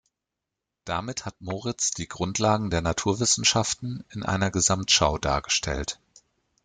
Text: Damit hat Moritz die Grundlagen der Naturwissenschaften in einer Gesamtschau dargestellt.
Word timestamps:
Damit 0.83 1.25
hat 1.25 1.39
Moritz 1.41 1.91
die 1.91 2.07
Grundlagen 2.07 2.71
der 2.71 2.81
Naturwissenschaften 2.81 4.03
in 4.09 4.23
einer 4.23 4.49
Gesamtschau 4.49 5.19
dargestellt. 5.19 5.99